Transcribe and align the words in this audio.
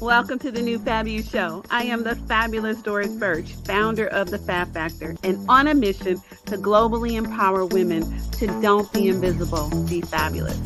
Welcome 0.00 0.38
to 0.40 0.50
the 0.50 0.60
new 0.60 0.78
Fab 0.78 1.08
You 1.08 1.22
Show. 1.22 1.64
I 1.70 1.84
am 1.84 2.04
the 2.04 2.14
fabulous 2.14 2.82
Doris 2.82 3.12
Birch, 3.12 3.52
founder 3.64 4.08
of 4.08 4.30
the 4.30 4.36
Fab 4.38 4.72
Factor, 4.74 5.16
and 5.22 5.42
on 5.48 5.68
a 5.68 5.74
mission 5.74 6.20
to 6.44 6.58
globally 6.58 7.14
empower 7.14 7.64
women 7.64 8.20
to 8.32 8.46
don't 8.60 8.92
be 8.92 9.08
invisible, 9.08 9.70
be 9.88 10.02
fabulous. 10.02 10.60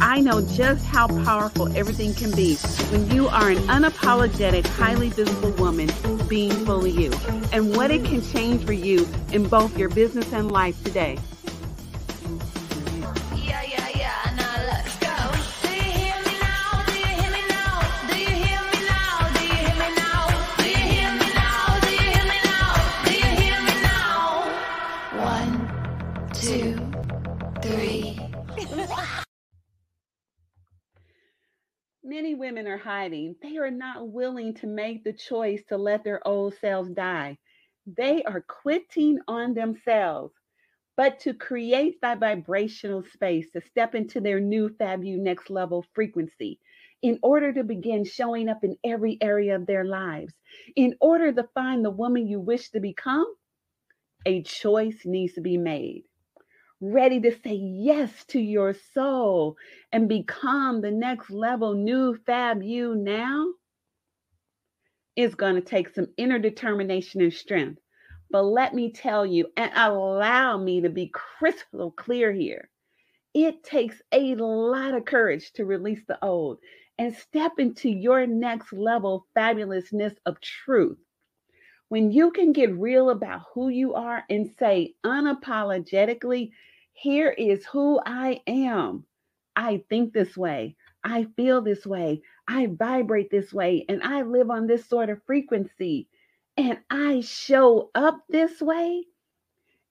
I 0.00 0.20
know 0.20 0.40
just 0.54 0.86
how 0.86 1.08
powerful 1.24 1.76
everything 1.76 2.14
can 2.14 2.30
be 2.36 2.54
when 2.92 3.10
you 3.10 3.26
are 3.26 3.50
an 3.50 3.58
unapologetic, 3.66 4.64
highly 4.66 5.08
visible 5.08 5.50
woman 5.52 5.90
being 6.28 6.52
fully 6.64 6.92
you, 6.92 7.12
and 7.52 7.76
what 7.76 7.90
it 7.90 8.04
can 8.04 8.22
change 8.22 8.64
for 8.64 8.72
you 8.72 9.08
in 9.32 9.48
both 9.48 9.76
your 9.76 9.88
business 9.88 10.32
and 10.32 10.52
life 10.52 10.80
today. 10.84 11.18
Women 32.56 32.72
are 32.72 32.78
hiding. 32.78 33.36
They 33.42 33.58
are 33.58 33.70
not 33.70 34.08
willing 34.08 34.54
to 34.54 34.66
make 34.66 35.04
the 35.04 35.12
choice 35.12 35.62
to 35.68 35.76
let 35.76 36.04
their 36.04 36.26
old 36.26 36.54
selves 36.58 36.88
die. 36.88 37.36
They 37.86 38.22
are 38.22 38.40
quitting 38.40 39.18
on 39.28 39.52
themselves. 39.52 40.32
But 40.96 41.20
to 41.20 41.34
create 41.34 42.00
that 42.00 42.18
vibrational 42.18 43.02
space, 43.12 43.50
to 43.52 43.60
step 43.60 43.94
into 43.94 44.22
their 44.22 44.40
new 44.40 44.70
FabU 44.70 45.18
next 45.18 45.50
level 45.50 45.84
frequency, 45.94 46.58
in 47.02 47.18
order 47.22 47.52
to 47.52 47.62
begin 47.62 48.06
showing 48.06 48.48
up 48.48 48.64
in 48.64 48.78
every 48.82 49.18
area 49.20 49.54
of 49.54 49.66
their 49.66 49.84
lives, 49.84 50.32
in 50.76 50.94
order 50.98 51.30
to 51.30 51.48
find 51.54 51.84
the 51.84 51.90
woman 51.90 52.26
you 52.26 52.40
wish 52.40 52.70
to 52.70 52.80
become, 52.80 53.26
a 54.24 54.42
choice 54.42 55.02
needs 55.04 55.34
to 55.34 55.42
be 55.42 55.58
made 55.58 56.04
ready 56.80 57.20
to 57.20 57.32
say 57.42 57.54
yes 57.54 58.24
to 58.26 58.40
your 58.40 58.74
soul 58.94 59.56
and 59.92 60.08
become 60.08 60.80
the 60.80 60.90
next 60.90 61.30
level 61.30 61.74
new 61.74 62.16
fab 62.26 62.62
you 62.62 62.94
now, 62.94 63.46
it's 65.16 65.34
going 65.34 65.54
to 65.54 65.62
take 65.62 65.88
some 65.88 66.08
inner 66.16 66.38
determination 66.38 67.22
and 67.22 67.32
strength. 67.32 67.80
But 68.30 68.42
let 68.42 68.74
me 68.74 68.92
tell 68.92 69.24
you, 69.24 69.46
and 69.56 69.70
allow 69.74 70.58
me 70.58 70.80
to 70.82 70.90
be 70.90 71.12
crystal 71.14 71.92
clear 71.92 72.32
here. 72.32 72.68
It 73.32 73.62
takes 73.62 74.00
a 74.12 74.34
lot 74.34 74.94
of 74.94 75.04
courage 75.04 75.52
to 75.52 75.64
release 75.64 76.02
the 76.06 76.22
old 76.24 76.58
and 76.98 77.14
step 77.14 77.52
into 77.58 77.88
your 77.88 78.26
next 78.26 78.72
level 78.72 79.26
fabulousness 79.36 80.14
of 80.26 80.40
truth. 80.40 80.98
When 81.88 82.10
you 82.10 82.32
can 82.32 82.52
get 82.52 82.76
real 82.76 83.10
about 83.10 83.42
who 83.54 83.68
you 83.68 83.94
are 83.94 84.24
and 84.28 84.50
say 84.58 84.94
unapologetically, 85.04 86.50
here 86.92 87.30
is 87.30 87.64
who 87.66 88.00
I 88.04 88.40
am. 88.46 89.04
I 89.54 89.84
think 89.88 90.12
this 90.12 90.36
way. 90.36 90.74
I 91.04 91.28
feel 91.36 91.62
this 91.62 91.86
way. 91.86 92.22
I 92.48 92.66
vibrate 92.66 93.30
this 93.30 93.52
way. 93.52 93.84
And 93.88 94.02
I 94.02 94.22
live 94.22 94.50
on 94.50 94.66
this 94.66 94.84
sort 94.86 95.10
of 95.10 95.22
frequency. 95.24 96.08
And 96.56 96.78
I 96.90 97.20
show 97.20 97.90
up 97.94 98.24
this 98.28 98.60
way. 98.60 99.04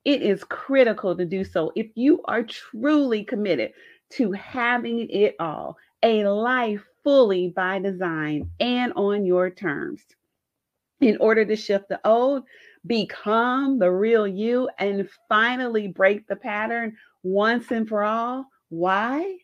It 0.03 0.21
is 0.21 0.43
critical 0.43 1.15
to 1.15 1.25
do 1.25 1.43
so 1.43 1.71
if 1.75 1.87
you 1.95 2.21
are 2.25 2.43
truly 2.43 3.23
committed 3.23 3.71
to 4.11 4.33
having 4.33 5.09
it 5.09 5.35
all, 5.39 5.77
a 6.03 6.25
life 6.25 6.83
fully 7.03 7.49
by 7.49 7.79
design 7.79 8.51
and 8.59 8.91
on 8.93 9.25
your 9.25 9.49
terms. 9.49 10.03
In 11.01 11.17
order 11.17 11.45
to 11.45 11.55
shift 11.55 11.89
the 11.89 11.99
old, 12.07 12.43
become 12.85 13.79
the 13.79 13.91
real 13.91 14.27
you, 14.27 14.69
and 14.79 15.09
finally 15.27 15.87
break 15.87 16.27
the 16.27 16.35
pattern 16.35 16.95
once 17.23 17.71
and 17.71 17.87
for 17.87 18.03
all. 18.03 18.47
Why? 18.69 19.37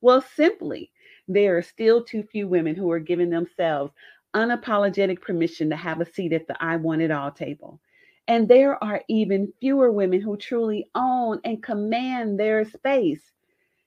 Well, 0.00 0.20
simply, 0.34 0.90
there 1.28 1.56
are 1.56 1.62
still 1.62 2.02
too 2.02 2.24
few 2.24 2.48
women 2.48 2.74
who 2.74 2.90
are 2.90 2.98
giving 2.98 3.30
themselves 3.30 3.92
unapologetic 4.34 5.20
permission 5.20 5.70
to 5.70 5.76
have 5.76 6.00
a 6.00 6.06
seat 6.06 6.32
at 6.32 6.46
the 6.48 6.56
I 6.62 6.76
Want 6.76 7.02
It 7.02 7.10
All 7.10 7.30
table. 7.30 7.80
And 8.28 8.48
there 8.48 8.82
are 8.82 9.02
even 9.08 9.52
fewer 9.60 9.92
women 9.92 10.20
who 10.20 10.36
truly 10.36 10.88
own 10.94 11.40
and 11.44 11.62
command 11.62 12.40
their 12.40 12.64
space. 12.64 13.20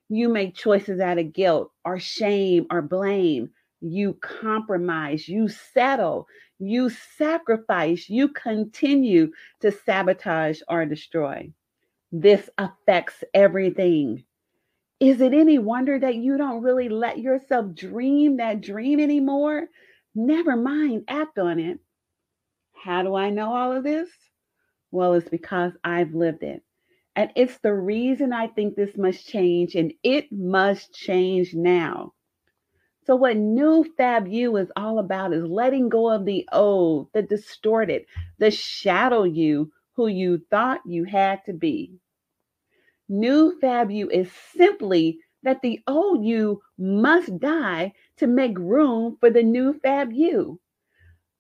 You 0.10 0.30
make 0.30 0.56
choices 0.56 1.00
out 1.00 1.18
of 1.18 1.34
guilt 1.34 1.72
or 1.84 2.00
shame 2.00 2.68
or 2.70 2.82
blame. 2.82 3.50
You 3.82 4.14
compromise, 4.22 5.28
you 5.28 5.48
settle, 5.48 6.28
you 6.60 6.90
sacrifice, 6.90 8.10
you 8.10 8.30
continue 8.30 9.32
to 9.62 9.72
sabotage 9.72 10.62
or 10.68 10.86
destroy. 10.86 11.52
This 12.12 12.50
affects 12.58 13.24
everything. 13.34 14.24
Is 15.00 15.20
it 15.20 15.34
any 15.34 15.60
wonder 15.60 16.00
that 16.00 16.16
you 16.16 16.38
don't 16.38 16.64
really 16.64 16.90
let 16.90 17.20
yourself 17.20 17.76
dream 17.76 18.38
that 18.38 18.62
dream 18.62 19.00
anymore? 19.00 19.68
Never 20.16 20.56
mind, 20.56 21.04
act 21.10 21.38
on 21.38 21.60
it. 21.60 21.80
How 22.74 23.04
do 23.04 23.16
I 23.16 23.30
know 23.30 23.54
all 23.54 23.74
of 23.74 23.84
this? 23.84 24.10
Well, 24.92 25.14
it's 25.16 25.30
because 25.30 25.74
I've 25.84 26.14
lived 26.14 26.44
it. 26.44 26.64
And 27.18 27.32
it's 27.36 27.58
the 27.60 27.74
reason 27.74 28.34
I 28.34 28.48
think 28.48 28.76
this 28.76 28.98
must 28.98 29.28
change, 29.28 29.76
and 29.76 29.94
it 30.04 30.32
must 30.32 30.94
change 30.94 31.54
now. 31.54 32.15
So, 33.06 33.16
what 33.16 33.38
New 33.38 33.84
Fab 33.98 34.28
You 34.28 34.58
is 34.58 34.72
all 34.76 34.98
about 34.98 35.32
is 35.32 35.46
letting 35.46 35.90
go 35.90 36.10
of 36.10 36.26
the 36.26 36.50
old, 36.52 37.10
the 37.14 37.22
distorted, 37.22 38.06
the 38.40 38.50
shadow 38.50 39.24
you 39.24 39.72
who 39.94 40.08
you 40.08 40.42
thought 40.50 40.82
you 40.88 41.04
had 41.04 41.46
to 41.46 41.54
be. 41.54 42.00
New 43.08 43.60
Fab 43.60 43.92
You 43.92 44.10
is 44.10 44.32
simply 44.32 45.20
that 45.44 45.62
the 45.62 45.82
old 45.86 46.26
you 46.26 46.64
must 46.80 47.38
die 47.38 47.94
to 48.18 48.26
make 48.26 48.58
room 48.58 49.18
for 49.20 49.30
the 49.30 49.44
new 49.44 49.74
Fab 49.82 50.12
You. 50.12 50.60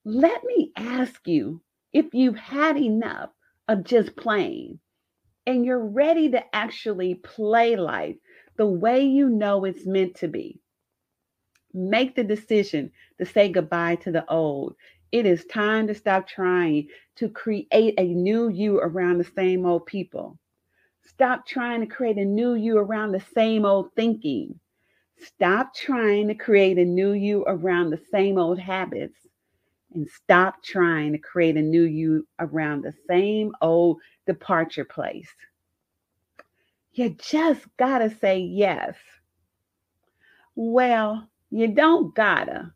Let 0.04 0.44
me 0.44 0.72
ask 0.76 1.28
you 1.28 1.62
if 1.92 2.14
you've 2.14 2.38
had 2.38 2.78
enough 2.78 3.32
of 3.68 3.84
just 3.84 4.16
playing 4.16 4.80
and 5.48 5.66
you're 5.66 5.84
ready 5.84 6.30
to 6.30 6.56
actually 6.56 7.16
play 7.16 7.76
life 7.76 8.18
the 8.56 8.68
way 8.68 9.04
you 9.04 9.30
know 9.30 9.66
it's 9.66 9.88
meant 9.88 10.18
to 10.18 10.28
be. 10.28 10.62
Make 11.76 12.16
the 12.16 12.24
decision 12.24 12.92
to 13.20 13.26
say 13.26 13.50
goodbye 13.50 13.98
to 13.98 14.12
the 14.12 14.26
old. 14.32 14.76
It 15.12 15.26
is 15.26 15.46
time 15.46 15.88
to 15.88 15.94
stop 15.94 16.26
trying 16.26 16.88
to 17.18 17.30
create 17.30 17.68
a 17.98 18.14
new 18.14 18.48
you 18.48 18.80
around 18.80 19.18
the 19.18 19.26
same 19.26 19.66
old 19.66 19.86
people. 19.86 20.40
Stop 21.02 21.46
trying 21.46 21.82
to 21.82 21.86
create 21.86 22.18
a 22.18 22.24
new 22.24 22.56
you 22.56 22.78
around 22.78 23.12
the 23.12 23.20
same 23.20 23.66
old 23.66 23.94
thinking. 23.94 24.58
Stop 25.18 25.76
trying 25.76 26.30
to 26.30 26.36
create 26.36 26.78
a 26.78 26.86
new 26.86 27.12
you 27.12 27.44
around 27.46 27.90
the 27.90 28.02
same 28.10 28.38
old 28.38 28.58
habits. 28.58 29.28
And 29.94 30.08
stop 30.08 30.64
trying 30.64 31.12
to 31.12 31.18
create 31.18 31.58
a 31.58 31.62
new 31.62 31.84
you 31.84 32.26
around 32.40 32.84
the 32.84 32.94
same 33.10 33.52
old 33.62 34.00
departure 34.26 34.86
place. 34.86 35.34
You 36.94 37.10
just 37.10 37.66
got 37.78 38.00
to 38.00 38.10
say 38.10 38.40
yes. 38.40 38.96
Well, 40.56 41.30
you 41.52 41.68
don't 41.68 42.14
gotta, 42.16 42.74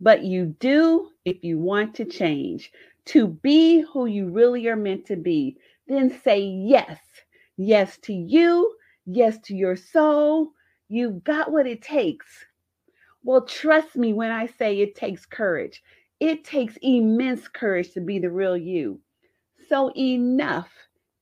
but 0.00 0.24
you 0.24 0.56
do 0.60 1.10
if 1.24 1.42
you 1.42 1.58
want 1.58 1.94
to 1.96 2.04
change, 2.04 2.72
to 3.06 3.26
be 3.28 3.80
who 3.92 4.06
you 4.06 4.28
really 4.28 4.66
are 4.68 4.76
meant 4.76 5.06
to 5.06 5.16
be. 5.16 5.56
Then 5.88 6.10
say 6.24 6.40
yes. 6.40 6.98
Yes 7.56 7.98
to 8.02 8.12
you, 8.12 8.74
yes 9.06 9.38
to 9.44 9.54
your 9.54 9.76
soul. 9.76 10.50
You've 10.88 11.24
got 11.24 11.50
what 11.52 11.66
it 11.66 11.82
takes. 11.82 12.26
Well, 13.22 13.42
trust 13.42 13.96
me 13.96 14.12
when 14.12 14.30
I 14.30 14.46
say 14.46 14.80
it 14.80 14.94
takes 14.94 15.26
courage. 15.26 15.82
It 16.20 16.44
takes 16.44 16.78
immense 16.82 17.48
courage 17.48 17.92
to 17.92 18.00
be 18.00 18.18
the 18.18 18.30
real 18.30 18.56
you. 18.56 19.00
So, 19.68 19.92
enough. 19.96 20.70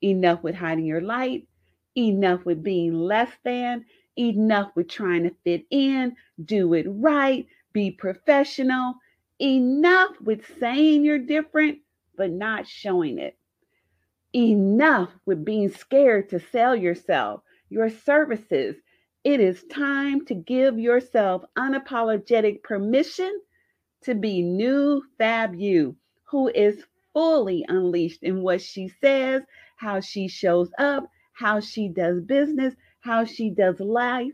Enough 0.02 0.42
with 0.42 0.54
hiding 0.54 0.84
your 0.84 1.00
light, 1.00 1.48
enough 1.96 2.44
with 2.44 2.62
being 2.62 2.92
less 2.92 3.30
than, 3.42 3.86
Enough 4.16 4.70
with 4.76 4.88
trying 4.88 5.24
to 5.24 5.34
fit 5.44 5.66
in, 5.70 6.16
do 6.44 6.74
it 6.74 6.86
right, 6.88 7.46
be 7.72 7.90
professional. 7.90 8.94
Enough 9.40 10.20
with 10.20 10.46
saying 10.58 11.04
you're 11.04 11.18
different, 11.18 11.78
but 12.16 12.30
not 12.30 12.66
showing 12.66 13.18
it. 13.18 13.36
Enough 14.34 15.10
with 15.26 15.44
being 15.44 15.68
scared 15.68 16.28
to 16.30 16.38
sell 16.38 16.76
yourself, 16.76 17.42
your 17.70 17.90
services. 17.90 18.76
It 19.24 19.40
is 19.40 19.64
time 19.64 20.24
to 20.26 20.34
give 20.34 20.78
yourself 20.78 21.44
unapologetic 21.56 22.62
permission 22.62 23.40
to 24.02 24.14
be 24.14 24.42
new 24.42 25.02
Fab 25.18 25.54
You, 25.54 25.96
who 26.24 26.48
is 26.48 26.84
fully 27.12 27.64
unleashed 27.68 28.22
in 28.22 28.42
what 28.42 28.60
she 28.60 28.88
says, 29.00 29.42
how 29.76 30.00
she 30.00 30.28
shows 30.28 30.70
up, 30.78 31.04
how 31.32 31.58
she 31.60 31.88
does 31.88 32.20
business, 32.20 32.74
how 33.04 33.24
she 33.24 33.50
does 33.50 33.80
life. 33.80 34.32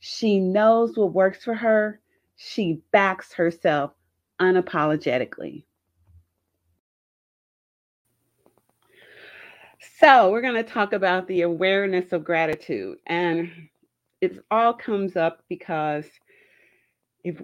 She 0.00 0.40
knows 0.40 0.96
what 0.96 1.12
works 1.14 1.44
for 1.44 1.54
her. 1.54 2.00
she 2.36 2.82
backs 2.92 3.34
herself 3.34 3.92
unapologetically. 4.40 5.64
So, 10.00 10.30
we're 10.30 10.42
going 10.42 10.54
to 10.54 10.62
talk 10.64 10.92
about 10.92 11.28
the 11.28 11.42
awareness 11.42 12.12
of 12.12 12.24
gratitude. 12.24 12.98
And 13.06 13.50
it 14.20 14.38
all 14.50 14.74
comes 14.74 15.16
up 15.16 15.42
because 15.48 16.06
if 17.24 17.42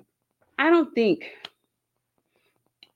I 0.58 0.70
don't 0.70 0.94
think 0.94 1.31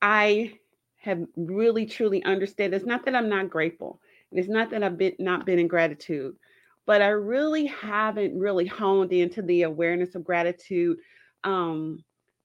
I 0.02 0.54
have 0.98 1.24
really 1.36 1.86
truly 1.86 2.24
understood, 2.24 2.74
it's 2.74 2.86
not 2.86 3.04
that 3.06 3.16
I'm 3.16 3.28
not 3.30 3.50
grateful. 3.50 4.00
It's 4.32 4.48
not 4.48 4.70
that 4.70 4.82
I've 4.84 4.98
been 4.98 5.14
not 5.18 5.46
been 5.46 5.58
in 5.58 5.68
gratitude, 5.68 6.36
but 6.86 7.02
I 7.02 7.08
really 7.08 7.66
haven't 7.66 8.38
really 8.38 8.66
honed 8.66 9.12
into 9.12 9.42
the 9.42 9.62
awareness 9.62 10.14
of 10.14 10.24
gratitude 10.24 10.98
um, 11.44 12.04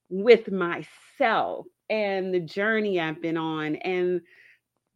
with 0.10 0.52
myself 0.52 1.68
and 1.90 2.34
the 2.34 2.40
journey 2.40 3.00
I've 3.00 3.22
been 3.22 3.38
on 3.38 3.76
and 3.78 4.22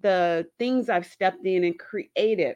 the 0.01 0.47
things 0.59 0.89
I've 0.89 1.05
stepped 1.05 1.45
in 1.45 1.63
and 1.63 1.77
created 1.77 2.55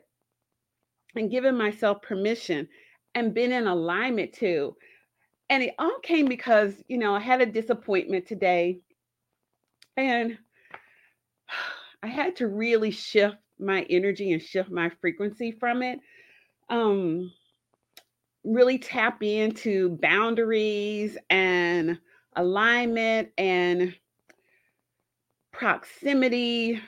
and 1.15 1.31
given 1.31 1.57
myself 1.57 2.01
permission 2.01 2.67
and 3.15 3.33
been 3.33 3.51
in 3.51 3.67
alignment 3.67 4.33
to. 4.33 4.75
And 5.49 5.63
it 5.63 5.73
all 5.79 5.99
came 6.03 6.27
because, 6.27 6.73
you 6.87 6.97
know, 6.97 7.15
I 7.15 7.19
had 7.19 7.41
a 7.41 7.45
disappointment 7.45 8.27
today 8.27 8.79
and 9.97 10.37
I 12.03 12.07
had 12.07 12.37
to 12.37 12.47
really 12.47 12.91
shift 12.91 13.35
my 13.59 13.85
energy 13.89 14.31
and 14.31 14.41
shift 14.41 14.71
my 14.71 14.89
frequency 15.01 15.51
from 15.51 15.83
it. 15.83 15.99
Um, 16.69 17.31
really 18.43 18.77
tap 18.77 19.23
into 19.23 19.97
boundaries 20.01 21.17
and 21.29 21.99
alignment 22.35 23.29
and 23.37 23.95
proximity 25.51 26.81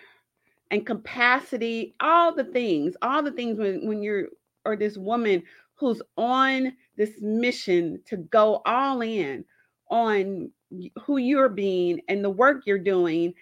and 0.70 0.86
capacity, 0.86 1.96
all 2.00 2.34
the 2.34 2.46
things, 2.46 2.96
all 3.02 3.22
the 3.22 3.32
things 3.32 3.60
when, 3.60 3.86
when 3.86 4.02
you're 4.02 4.28
or 4.66 4.76
this 4.76 4.98
woman 4.98 5.44
who's 5.76 6.02
on 6.18 6.74
this 6.96 7.12
mission 7.22 8.00
to 8.06 8.18
go 8.18 8.62
all 8.66 9.02
in 9.02 9.44
on 9.90 10.52
who 11.04 11.18
you're 11.18 11.50
being 11.50 12.00
and 12.08 12.24
the 12.24 12.30
work 12.30 12.64
you're 12.66 12.78
doing 12.78 13.34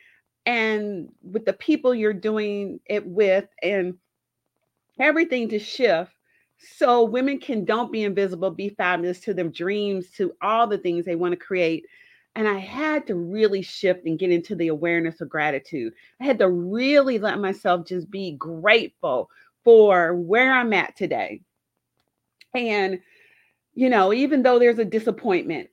and 0.45 1.09
with 1.21 1.45
the 1.45 1.53
people 1.53 1.93
you're 1.93 2.13
doing 2.13 2.79
it 2.85 3.05
with 3.05 3.45
and 3.61 3.95
everything 4.99 5.49
to 5.49 5.59
shift 5.59 6.11
so 6.59 7.03
women 7.03 7.39
can 7.39 7.63
don't 7.63 7.91
be 7.91 8.03
invisible 8.03 8.51
be 8.51 8.69
fabulous 8.69 9.19
to 9.21 9.33
their 9.33 9.47
dreams 9.47 10.11
to 10.11 10.33
all 10.41 10.67
the 10.67 10.77
things 10.77 11.05
they 11.05 11.15
want 11.15 11.31
to 11.31 11.37
create. 11.37 11.85
And 12.35 12.47
i 12.47 12.57
had 12.57 13.07
to 13.07 13.15
really 13.15 13.61
shift 13.61 14.05
and 14.05 14.19
get 14.19 14.31
into 14.31 14.55
the 14.55 14.67
awareness 14.67 15.21
of 15.21 15.29
gratitude. 15.29 15.93
I 16.21 16.25
had 16.25 16.39
to 16.39 16.49
really 16.49 17.17
let 17.17 17.39
myself 17.39 17.85
just 17.85 18.11
be 18.11 18.33
grateful 18.33 19.29
for 19.63 20.15
where 20.15 20.53
i'm 20.53 20.73
at 20.73 20.95
today. 20.95 21.41
And 22.53 22.99
you 23.73 23.89
know 23.89 24.13
even 24.13 24.43
though 24.43 24.59
there's 24.59 24.79
a 24.79 24.85
disappointment 24.85 25.69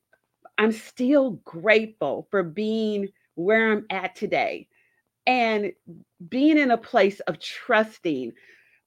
i'm 0.59 0.71
still 0.71 1.33
grateful 1.45 2.29
for 2.31 2.43
being 2.43 3.09
where 3.35 3.73
i'm 3.73 3.87
at 3.91 4.15
today. 4.15 4.69
And 5.27 5.73
being 6.29 6.57
in 6.57 6.71
a 6.71 6.79
place 6.79 7.19
of 7.21 7.41
trusting 7.41 8.33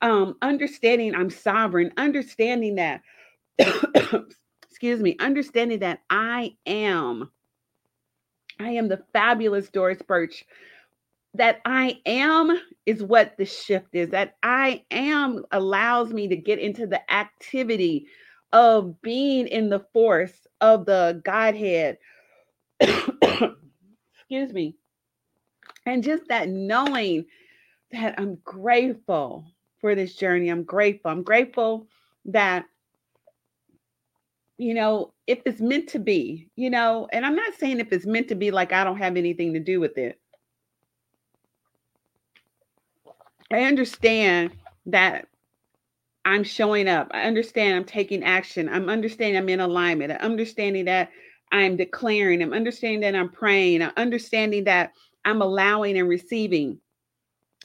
um, 0.02 0.36
understanding 0.42 1.16
I'm 1.16 1.30
sovereign, 1.30 1.92
understanding 1.98 2.76
that, 2.76 3.02
excuse 4.64 5.02
me, 5.02 5.16
understanding 5.20 5.80
that 5.80 6.02
I 6.10 6.56
am, 6.66 7.32
I 8.60 8.72
am 8.72 8.88
the 8.88 9.04
fabulous 9.14 9.70
Doris 9.70 10.02
Birch. 10.02 10.46
That 11.36 11.62
I 11.64 12.00
am 12.08 12.60
is 12.88 13.04
what 13.04 13.38
the 13.38 13.46
shift 13.46 13.90
is. 13.94 14.10
That 14.10 14.36
I 14.42 14.84
am 14.90 15.46
allows 15.52 16.12
me 16.12 16.28
to 16.28 16.36
get 16.36 16.58
into 16.58 16.88
the 16.88 17.12
activity 17.12 18.08
of 18.52 19.00
being 19.02 19.48
in 19.48 19.70
the 19.70 19.86
force 19.94 20.48
of 20.60 20.86
the 20.86 21.22
Godhead. 21.24 22.00
excuse 22.82 24.54
me. 24.54 24.76
And 25.86 26.04
just 26.04 26.28
that 26.30 26.50
knowing 26.50 27.26
that 27.92 28.16
I'm 28.20 28.38
grateful 28.44 29.46
for 29.82 29.96
this 29.96 30.16
journey. 30.16 30.50
I'm 30.50 30.64
grateful. 30.64 31.12
I'm 31.12 31.24
grateful 31.24 31.88
that, 32.26 32.66
you 34.58 34.74
know, 34.74 35.14
if 35.28 35.40
it's 35.46 35.62
meant 35.62 35.90
to 35.90 36.00
be, 36.00 36.50
you 36.56 36.70
know, 36.70 37.08
and 37.12 37.26
I'm 37.26 37.36
not 37.36 37.54
saying 37.56 37.80
if 37.80 37.92
it's 37.92 38.06
meant 38.06 38.28
to 38.30 38.36
be 38.36 38.52
like 38.52 38.74
I 38.74 38.84
don't 38.84 38.98
have 38.98 39.18
anything 39.18 39.54
to 39.54 39.60
do 39.60 39.80
with 39.80 39.98
it. 39.98 40.20
I 43.52 43.62
understand 43.64 44.52
that 44.88 45.28
I'm 46.26 46.44
showing 46.44 46.88
up. 46.88 47.10
I 47.12 47.24
understand 47.24 47.76
I'm 47.76 47.86
taking 47.86 48.24
action. 48.24 48.70
I'm 48.70 48.90
understanding 48.90 49.38
I'm 49.38 49.50
in 49.50 49.60
alignment. 49.60 50.12
I'm 50.12 50.32
understanding 50.32 50.86
that 50.86 51.10
I'm 51.52 51.78
declaring. 51.78 52.42
I'm 52.44 52.54
understanding 52.54 53.00
that 53.02 53.16
I'm 53.16 53.30
praying. 53.30 53.82
I'm 53.82 53.94
understanding 53.98 54.66
that 54.66 54.92
I'm 55.26 55.42
allowing 55.42 55.98
and 55.98 56.08
receiving. 56.08 56.80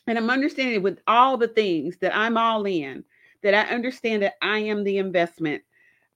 And 0.07 0.19
I'm 0.19 0.31
understanding 0.31 0.83
with 0.83 0.99
all 1.07 1.37
the 1.37 1.49
things 1.49 1.97
that 2.01 2.15
I'm 2.15 2.37
all 2.37 2.67
in, 2.67 3.05
that 3.43 3.55
I 3.55 3.75
understand 3.75 4.23
that 4.23 4.35
I 4.43 4.59
am 4.59 4.85
the 4.85 4.99
investment. 4.99 5.63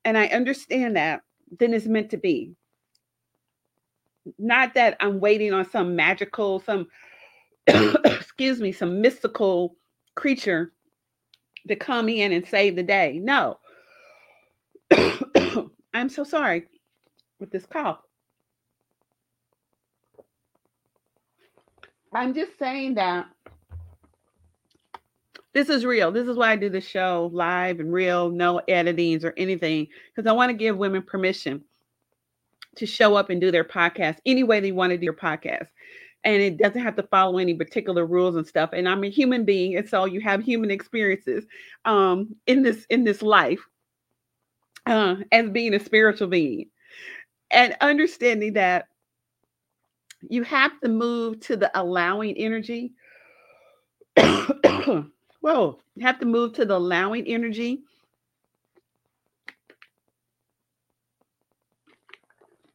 And 0.04 0.16
I 0.16 0.26
understand 0.26 0.96
that, 0.96 1.22
then 1.58 1.74
it's 1.74 1.86
meant 1.86 2.10
to 2.10 2.16
be. 2.16 2.54
Not 4.38 4.74
that 4.74 4.96
I'm 5.00 5.20
waiting 5.20 5.52
on 5.52 5.68
some 5.70 5.96
magical, 5.96 6.60
some, 6.60 6.88
excuse 7.66 8.60
me, 8.60 8.72
some 8.72 9.00
mystical 9.00 9.76
creature 10.14 10.72
to 11.68 11.76
come 11.76 12.08
in 12.08 12.32
and 12.32 12.46
save 12.46 12.76
the 12.76 12.82
day. 12.82 13.20
No. 13.22 13.58
I'm 15.94 16.08
so 16.08 16.24
sorry 16.24 16.64
with 17.40 17.50
this 17.50 17.66
cough. 17.66 18.00
I'm 22.12 22.34
just 22.34 22.58
saying 22.58 22.94
that 22.94 23.26
this 25.58 25.68
is 25.68 25.84
real. 25.84 26.12
This 26.12 26.28
is 26.28 26.36
why 26.36 26.52
I 26.52 26.56
do 26.56 26.68
the 26.68 26.80
show 26.80 27.30
live 27.32 27.80
and 27.80 27.92
real, 27.92 28.30
no 28.30 28.60
editings 28.68 29.24
or 29.24 29.34
anything, 29.36 29.88
because 30.14 30.28
I 30.28 30.32
want 30.32 30.50
to 30.50 30.56
give 30.56 30.76
women 30.76 31.02
permission 31.02 31.64
to 32.76 32.86
show 32.86 33.16
up 33.16 33.28
and 33.28 33.40
do 33.40 33.50
their 33.50 33.64
podcast 33.64 34.18
any 34.24 34.44
way 34.44 34.60
they 34.60 34.70
want 34.70 34.92
to 34.92 34.96
do 34.96 35.02
your 35.02 35.14
podcast. 35.14 35.66
And 36.22 36.40
it 36.40 36.58
doesn't 36.58 36.80
have 36.80 36.94
to 36.94 37.02
follow 37.02 37.38
any 37.38 37.54
particular 37.54 38.06
rules 38.06 38.36
and 38.36 38.46
stuff. 38.46 38.70
And 38.72 38.88
I'm 38.88 39.02
a 39.02 39.10
human 39.10 39.44
being, 39.44 39.76
and 39.76 39.88
so 39.88 40.04
you 40.04 40.20
have 40.20 40.44
human 40.44 40.70
experiences 40.70 41.44
um, 41.84 42.36
in 42.46 42.62
this 42.62 42.86
in 42.88 43.02
this 43.02 43.20
life 43.20 43.60
uh, 44.86 45.16
as 45.32 45.50
being 45.50 45.74
a 45.74 45.80
spiritual 45.80 46.28
being, 46.28 46.70
and 47.50 47.76
understanding 47.80 48.52
that 48.52 48.86
you 50.20 50.44
have 50.44 50.78
to 50.82 50.88
move 50.88 51.40
to 51.40 51.56
the 51.56 51.70
allowing 51.74 52.36
energy 52.36 52.92
Whoa, 55.40 55.78
you 55.94 56.06
have 56.06 56.18
to 56.20 56.26
move 56.26 56.54
to 56.54 56.64
the 56.64 56.76
allowing 56.76 57.26
energy. 57.26 57.80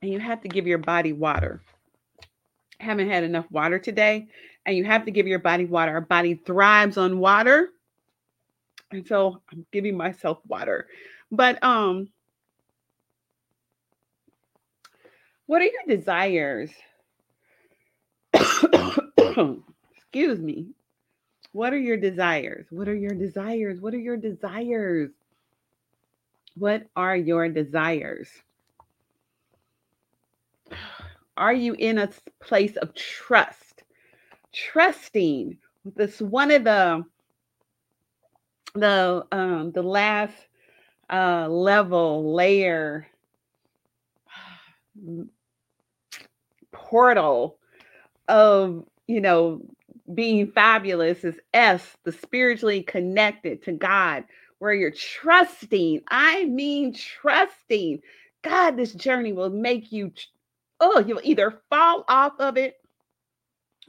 And 0.01 0.11
you 0.11 0.19
have 0.19 0.41
to 0.41 0.49
give 0.49 0.67
your 0.67 0.77
body 0.79 1.13
water. 1.13 1.61
I 2.79 2.83
haven't 2.83 3.09
had 3.09 3.23
enough 3.23 3.45
water 3.49 3.79
today, 3.79 4.27
and 4.65 4.75
you 4.75 4.83
have 4.83 5.05
to 5.05 5.11
give 5.11 5.27
your 5.27 5.39
body 5.39 5.65
water. 5.65 5.93
Our 5.93 6.01
body 6.01 6.35
thrives 6.35 6.97
on 6.97 7.19
water. 7.19 7.69
And 8.91 9.07
so 9.07 9.41
I'm 9.51 9.65
giving 9.71 9.97
myself 9.97 10.39
water. 10.47 10.87
But 11.31 11.63
um 11.63 12.09
what 15.45 15.61
are 15.61 15.65
your 15.65 15.97
desires? 15.97 16.71
Excuse 19.95 20.39
me. 20.39 20.67
What 21.53 21.71
are 21.71 21.79
your 21.79 21.97
desires? 21.97 22.67
What 22.71 22.89
are 22.89 22.95
your 22.95 23.13
desires? 23.13 23.79
What 23.79 23.93
are 23.93 23.99
your 23.99 24.17
desires? 24.17 25.11
What 26.57 26.87
are 26.95 27.15
your 27.15 27.47
desires? 27.49 28.29
Are 31.37 31.53
you 31.53 31.73
in 31.75 31.99
a 31.99 32.09
place 32.41 32.75
of 32.77 32.93
trust? 32.95 33.83
Trusting. 34.51 35.57
This 35.95 36.19
one 36.21 36.51
of 36.51 36.63
the 36.63 37.05
the 38.75 39.25
um 39.31 39.71
the 39.71 39.83
last 39.83 40.33
uh 41.11 41.47
level 41.47 42.33
layer 42.33 43.07
portal 46.71 47.57
of 48.27 48.85
you 49.07 49.21
know 49.21 49.61
being 50.15 50.51
fabulous 50.51 51.23
is 51.23 51.39
S, 51.53 51.97
the 52.03 52.11
spiritually 52.11 52.83
connected 52.83 53.63
to 53.63 53.71
God, 53.71 54.25
where 54.59 54.73
you're 54.73 54.91
trusting. 54.91 56.01
I 56.09 56.45
mean, 56.45 56.93
trusting. 56.93 58.01
God, 58.43 58.77
this 58.77 58.93
journey 58.93 59.33
will 59.33 59.49
make 59.49 59.91
you 59.91 60.11
oh, 60.79 60.99
you'll 60.99 61.21
either 61.23 61.61
fall 61.69 62.03
off 62.09 62.33
of 62.39 62.57
it 62.57 62.75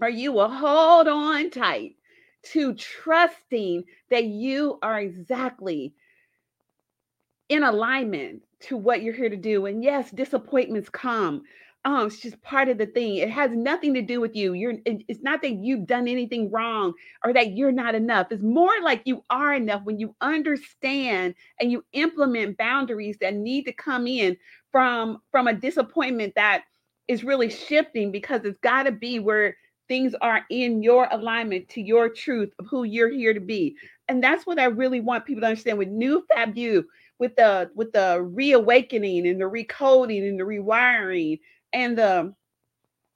or 0.00 0.08
you 0.08 0.32
will 0.32 0.48
hold 0.48 1.08
on 1.08 1.50
tight 1.50 1.96
to 2.52 2.74
trusting 2.74 3.84
that 4.10 4.24
you 4.24 4.78
are 4.82 5.00
exactly 5.00 5.94
in 7.48 7.62
alignment 7.62 8.42
to 8.60 8.76
what 8.76 9.02
you're 9.02 9.14
here 9.14 9.28
to 9.28 9.36
do. 9.36 9.66
And 9.66 9.82
yes, 9.82 10.10
disappointments 10.10 10.88
come. 10.88 11.42
Um, 11.86 12.06
it's 12.06 12.20
just 12.20 12.40
part 12.40 12.68
of 12.70 12.78
the 12.78 12.86
thing. 12.86 13.16
It 13.16 13.28
has 13.30 13.50
nothing 13.52 13.92
to 13.94 14.00
do 14.00 14.20
with 14.20 14.34
you. 14.34 14.54
You're 14.54 14.74
it's 14.86 15.22
not 15.22 15.42
that 15.42 15.56
you've 15.56 15.86
done 15.86 16.08
anything 16.08 16.50
wrong 16.50 16.94
or 17.24 17.32
that 17.34 17.52
you're 17.52 17.72
not 17.72 17.94
enough. 17.94 18.28
It's 18.30 18.42
more 18.42 18.72
like 18.82 19.02
you 19.04 19.22
are 19.28 19.52
enough 19.52 19.82
when 19.84 19.98
you 19.98 20.14
understand 20.22 21.34
and 21.60 21.70
you 21.70 21.84
implement 21.92 22.56
boundaries 22.56 23.18
that 23.20 23.34
need 23.34 23.64
to 23.64 23.72
come 23.72 24.06
in 24.06 24.36
from 24.72 25.18
from 25.30 25.46
a 25.46 25.52
disappointment 25.52 26.34
that 26.36 26.64
is 27.06 27.22
really 27.22 27.50
shifting 27.50 28.10
because 28.10 28.44
it's 28.44 28.58
got 28.58 28.84
to 28.84 28.92
be 28.92 29.18
where 29.18 29.54
things 29.86 30.14
are 30.22 30.40
in 30.48 30.82
your 30.82 31.06
alignment 31.10 31.68
to 31.68 31.82
your 31.82 32.08
truth 32.08 32.50
of 32.58 32.66
who 32.66 32.84
you're 32.84 33.10
here 33.10 33.34
to 33.34 33.40
be. 33.40 33.76
And 34.08 34.24
that's 34.24 34.46
what 34.46 34.58
I 34.58 34.64
really 34.64 35.00
want 35.00 35.26
people 35.26 35.42
to 35.42 35.48
understand 35.48 35.76
with 35.76 35.88
new 35.88 36.24
Fab 36.32 36.56
You 36.56 36.86
with 37.18 37.36
the 37.36 37.70
with 37.74 37.92
the 37.92 38.22
reawakening 38.22 39.26
and 39.26 39.40
the 39.40 39.44
recoding 39.44 40.26
and 40.28 40.40
the 40.40 40.44
rewiring 40.44 41.40
and 41.74 41.98
the 41.98 42.32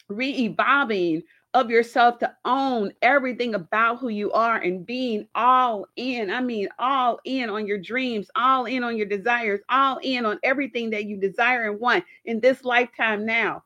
re-evolving 0.09 1.23
of 1.55 1.71
yourself 1.71 2.19
to 2.19 2.31
own 2.45 2.93
everything 3.01 3.55
about 3.55 3.99
who 3.99 4.09
you 4.09 4.31
are 4.33 4.59
and 4.59 4.85
being 4.85 5.27
all 5.35 5.87
in. 5.97 6.31
I 6.31 6.41
mean, 6.41 6.69
all 6.79 7.21
in 7.25 7.49
on 7.49 7.67
your 7.67 7.79
dreams, 7.79 8.29
all 8.37 8.67
in 8.67 8.85
on 8.85 8.97
your 8.97 9.07
desires, 9.07 9.61
all 9.71 9.99
in 10.03 10.27
on 10.27 10.39
everything 10.43 10.91
that 10.91 11.07
you 11.07 11.17
desire 11.17 11.71
and 11.71 11.81
want 11.81 12.05
in 12.27 12.41
this 12.41 12.65
lifetime 12.65 13.25
now. 13.25 13.65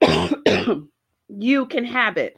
you 1.28 1.66
can 1.66 1.84
have 1.84 2.16
it. 2.16 2.36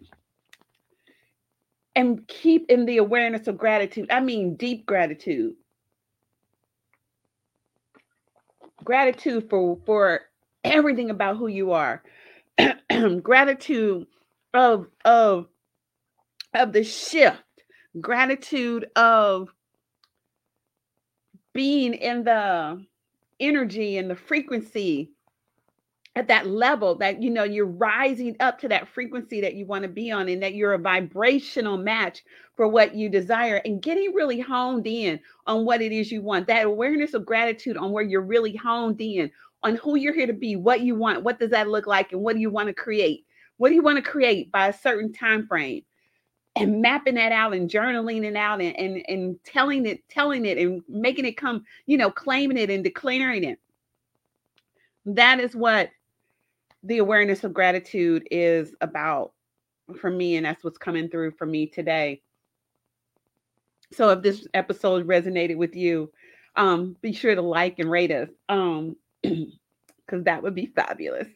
And 1.95 2.29
keep 2.29 2.67
in 2.69 2.85
the 2.85 2.99
awareness 2.99 3.47
of 3.49 3.57
gratitude. 3.57 4.09
I 4.11 4.21
mean, 4.21 4.57
deep 4.57 4.85
gratitude 4.85 5.55
gratitude 8.85 9.51
for 9.51 9.79
for 9.85 10.21
everything 10.67 11.11
about 11.11 11.37
who 11.37 11.47
you 11.47 11.73
are. 11.73 12.03
Gratitude 13.23 14.07
of 14.55 14.87
of 15.05 15.47
of 16.55 16.73
the 16.73 16.85
shift. 16.85 17.43
Gratitude 18.01 18.87
of 18.97 19.49
being 21.55 21.95
in 21.95 22.25
the 22.25 22.85
energy 23.41 23.97
and 23.97 24.11
the 24.11 24.17
frequency 24.17 25.11
at 26.17 26.29
that 26.29 26.47
level 26.47 26.95
that 26.95 27.23
you 27.23 27.31
know 27.31 27.45
you're 27.45 27.67
rising 27.67 28.35
up 28.41 28.59
to 28.59 28.69
that 28.69 28.89
frequency 28.89 29.41
that 29.43 29.55
you 29.55 29.67
want 29.67 29.83
to 29.83 29.89
be 29.89 30.11
on 30.11 30.29
and 30.29 30.43
that 30.43 30.55
you're 30.55 30.73
a 30.73 30.79
vibrational 30.79 31.77
match 31.77 32.25
for 32.57 32.67
what 32.67 32.95
you 32.95 33.11
desire 33.11 33.61
and 33.67 33.83
getting 33.83 34.15
really 34.15 34.41
honed 34.41 34.87
in 34.87 35.21
on 35.47 35.67
what 35.67 35.83
it 35.83 35.93
is 35.93 36.11
you 36.11 36.23
want. 36.23 36.47
That 36.47 36.65
awareness 36.65 37.13
of 37.13 37.27
gratitude 37.27 37.77
on 37.77 37.93
where 37.93 38.03
you're 38.03 38.23
really 38.23 38.57
honed 38.57 39.01
in 39.01 39.31
on 39.67 39.77
who 39.77 39.97
you're 39.97 40.15
here 40.15 40.27
to 40.27 40.33
be 40.33 40.57
what 40.57 40.81
you 40.81 40.95
want 40.95 41.23
what 41.23 41.39
does 41.39 41.51
that 41.51 41.69
look 41.69 41.87
like 41.87 42.13
and 42.13 42.21
what 42.21 42.35
do 42.35 42.41
you 42.41 42.51
want 42.51 42.69
to 42.69 42.75
create 42.75 43.27
what 43.59 43.69
do 43.69 43.75
you 43.75 43.83
want 43.83 43.97
to 43.97 44.11
create 44.11 44.51
by 44.53 44.69
a 44.69 44.73
certain 44.73 45.13
time 45.13 45.47
frame 45.47 45.83
and 46.57 46.81
mapping 46.81 47.17
that 47.17 47.33
out 47.33 47.55
and 47.55 47.69
journaling 47.69 48.25
it 48.25 48.37
out 48.37 48.61
and, 48.61 48.77
and 48.79 49.05
and 49.09 49.39
telling 49.45 49.87
it 49.87 50.09
telling 50.09 50.47
it 50.47 50.59
and 50.59 50.83
making 50.89 51.25
it 51.25 51.37
come 51.37 51.65
you 51.87 51.97
know 51.97 52.11
claiming 52.11 52.57
it 52.57 52.71
and 52.71 52.85
declaring 52.85 53.45
it 53.45 53.59
that 55.05 55.39
is 55.39 55.55
what 55.55 55.91
the 56.83 56.99
awareness 56.99 57.45
of 57.45 57.53
gratitude 57.53 58.27
is 58.31 58.75
about 58.81 59.33
for 59.99 60.11
me, 60.11 60.37
and 60.37 60.47
that's 60.47 60.65
what's 60.65 60.79
coming 60.79 61.09
through 61.09 61.33
for 61.33 61.47
me 61.47 61.67
today. 61.67 62.23
So 63.93 64.11
if 64.11 64.23
this 64.23 64.47
episode 64.55 65.07
resonated 65.07 65.57
with 65.57 65.77
you, 65.77 66.11
um, 66.57 66.97
be 67.01 67.13
sure 67.13 67.35
to 67.35 67.43
like 67.43 67.79
and 67.79 67.91
rate 67.91 68.11
us. 68.11 68.29
Um, 68.49 68.97
because 70.07 70.25
that 70.25 70.43
would 70.43 70.55
be 70.55 70.67
fabulous. 70.67 71.29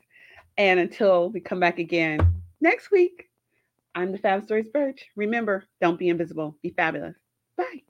And 0.57 0.79
until 0.79 1.31
we 1.31 1.41
come 1.41 1.61
back 1.61 1.79
again 1.79 2.43
next 2.61 2.91
week, 2.91 3.29
I'm 3.95 4.13
the 4.13 4.19
fabulous 4.19 4.49
Doris 4.49 4.69
Birch. 4.69 5.07
Remember, 5.17 5.65
don't 5.81 5.99
be 5.99 6.09
invisible, 6.09 6.57
be 6.63 6.71
fabulous. 6.71 7.17
Bye. 7.57 7.83